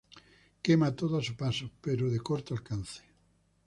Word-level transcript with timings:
Quema 0.63 0.91
todo 0.95 1.19
a 1.19 1.21
su 1.21 1.37
paso, 1.37 1.69
pero 1.79 2.09
de 2.09 2.19
corto 2.19 2.55
alcance. 2.55 3.03